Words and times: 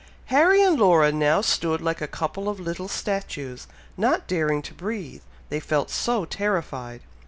Harry 0.33 0.63
and 0.63 0.79
Laura 0.79 1.11
now 1.11 1.41
stood 1.41 1.79
like 1.79 2.01
a 2.01 2.07
couple 2.07 2.49
of 2.49 2.59
little 2.59 2.87
statues, 2.87 3.67
not 3.95 4.25
daring 4.25 4.63
to 4.63 4.73
breathe, 4.73 5.21
they 5.49 5.59
felt 5.59 5.91
so 5.91 6.25
terrified! 6.25 7.01